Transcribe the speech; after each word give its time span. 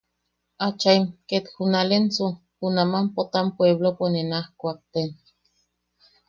Achaim 0.67 1.03
ket 1.29 1.45
junalensu, 1.55 2.25
junaman 2.59 3.05
Potam 3.15 3.47
pueplopo 3.55 4.05
ne 4.11 4.21
naaj 4.29 4.47
kuakten. 4.59 5.09